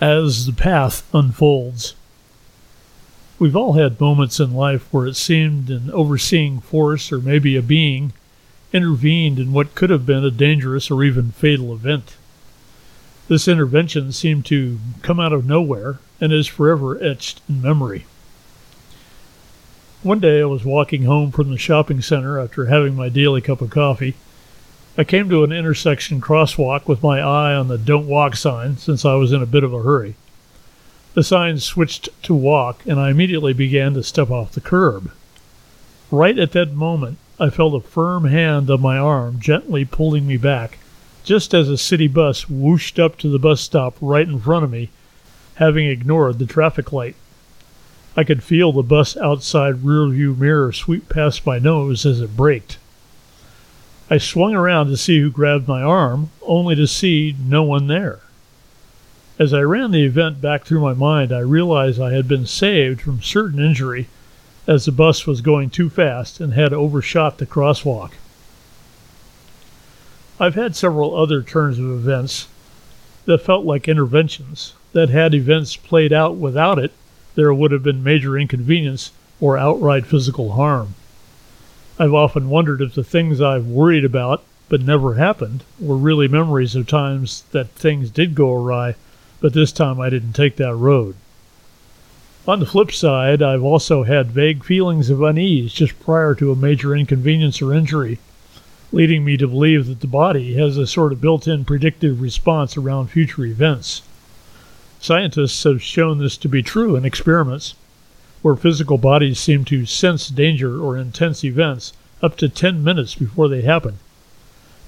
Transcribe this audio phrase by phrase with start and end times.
[0.00, 1.94] as the path unfolds.
[3.38, 7.62] We've all had moments in life where it seemed an overseeing force or maybe a
[7.62, 8.12] being
[8.72, 12.16] intervened in what could have been a dangerous or even fatal event.
[13.28, 18.06] This intervention seemed to come out of nowhere and is forever etched in memory.
[20.02, 23.60] One day I was walking home from the shopping center after having my daily cup
[23.60, 24.14] of coffee
[24.98, 29.04] I came to an intersection crosswalk with my eye on the don't walk sign since
[29.04, 30.14] I was in a bit of a hurry.
[31.12, 35.10] The sign switched to walk, and I immediately began to step off the curb.
[36.10, 40.38] Right at that moment, I felt a firm hand on my arm gently pulling me
[40.38, 40.78] back,
[41.24, 44.70] just as a city bus whooshed up to the bus stop right in front of
[44.70, 44.88] me,
[45.56, 47.16] having ignored the traffic light.
[48.16, 52.78] I could feel the bus outside rearview mirror sweep past my nose as it braked.
[54.08, 58.20] I swung around to see who grabbed my arm, only to see no one there.
[59.38, 63.00] As I ran the event back through my mind, I realized I had been saved
[63.00, 64.06] from certain injury
[64.66, 68.12] as the bus was going too fast and had overshot the crosswalk.
[70.38, 72.48] I've had several other turns of events
[73.24, 76.92] that felt like interventions, that had events played out without it,
[77.34, 80.94] there would have been major inconvenience or outright physical harm.
[81.98, 86.74] I've often wondered if the things I've worried about but never happened were really memories
[86.74, 88.96] of times that things did go awry,
[89.40, 91.14] but this time I didn't take that road.
[92.46, 96.56] On the flip side, I've also had vague feelings of unease just prior to a
[96.56, 98.18] major inconvenience or injury,
[98.92, 102.76] leading me to believe that the body has a sort of built in predictive response
[102.76, 104.02] around future events.
[105.00, 107.74] Scientists have shown this to be true in experiments
[108.46, 113.48] where physical bodies seem to sense danger or intense events up to 10 minutes before
[113.48, 113.98] they happen,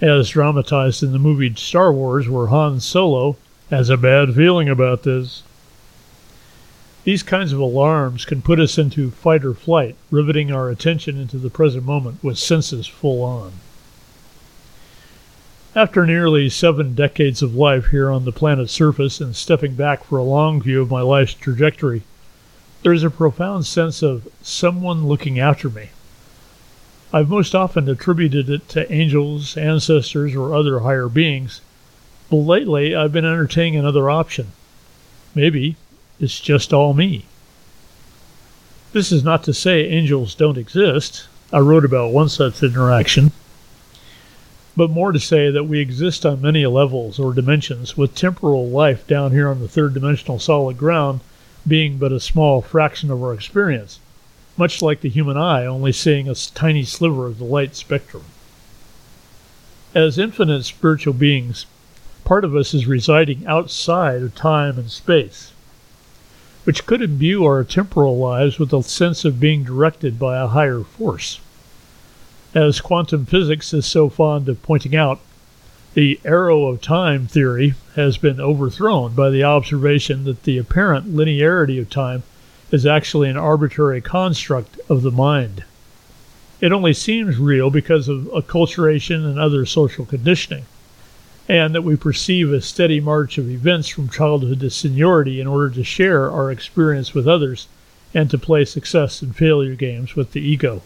[0.00, 3.36] as dramatized in the movie Star Wars, where Han Solo
[3.68, 5.42] has a bad feeling about this.
[7.02, 11.36] These kinds of alarms can put us into fight or flight, riveting our attention into
[11.36, 13.54] the present moment with senses full on.
[15.74, 20.16] After nearly seven decades of life here on the planet's surface and stepping back for
[20.16, 22.04] a long view of my life's trajectory,
[22.82, 25.90] there is a profound sense of someone looking after me.
[27.12, 31.60] I've most often attributed it to angels, ancestors, or other higher beings,
[32.30, 34.52] but lately I've been entertaining another option.
[35.34, 35.76] Maybe
[36.20, 37.24] it's just all me.
[38.92, 41.28] This is not to say angels don't exist.
[41.52, 43.32] I wrote about one such interaction.
[44.76, 49.06] But more to say that we exist on many levels or dimensions, with temporal life
[49.06, 51.20] down here on the third dimensional solid ground
[51.68, 54.00] being but a small fraction of our experience,
[54.56, 58.24] much like the human eye only seeing a tiny sliver of the light spectrum.
[59.94, 61.66] As infinite spiritual beings,
[62.24, 65.52] part of us is residing outside of time and space,
[66.64, 70.82] which could imbue our temporal lives with a sense of being directed by a higher
[70.82, 71.40] force.
[72.54, 75.20] As quantum physics is so fond of pointing out,
[75.94, 81.80] the arrow of time theory has been overthrown by the observation that the apparent linearity
[81.80, 82.22] of time
[82.70, 85.64] is actually an arbitrary construct of the mind.
[86.60, 90.66] It only seems real because of acculturation and other social conditioning,
[91.48, 95.70] and that we perceive a steady march of events from childhood to seniority in order
[95.70, 97.68] to share our experience with others
[98.12, 100.82] and to play success and failure games with the ego.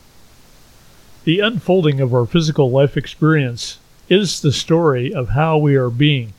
[1.25, 6.33] The unfolding of our physical life experience is the story of how we are being.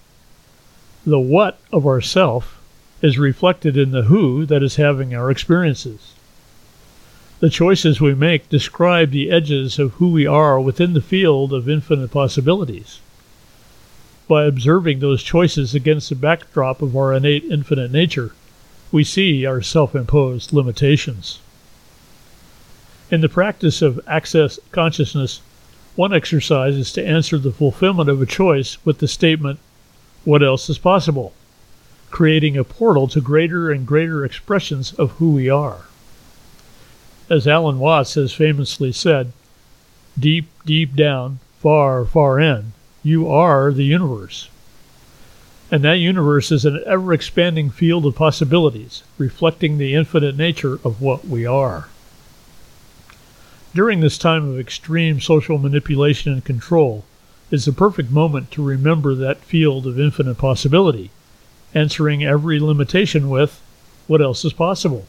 [1.06, 2.60] The what of ourself
[3.02, 6.14] is reflected in the who that is having our experiences.
[7.40, 11.68] The choices we make describe the edges of who we are within the field of
[11.68, 13.00] infinite possibilities.
[14.30, 18.34] By observing those choices against the backdrop of our innate infinite nature,
[18.94, 21.40] we see our self imposed limitations.
[23.12, 25.42] In the practice of access consciousness,
[25.96, 29.60] one exercise is to answer the fulfillment of a choice with the statement,
[30.24, 31.34] What else is possible?
[32.10, 35.86] creating a portal to greater and greater expressions of who we are.
[37.28, 39.32] As Alan Watts has famously said,
[40.20, 44.48] Deep, deep down, far, far in, you are the universe.
[45.72, 51.02] And that universe is an ever expanding field of possibilities, reflecting the infinite nature of
[51.02, 51.88] what we are.
[53.76, 57.06] During this time of extreme social manipulation and control
[57.50, 61.10] is the perfect moment to remember that field of infinite possibility,
[61.74, 63.60] answering every limitation with,
[64.06, 65.08] What else is possible?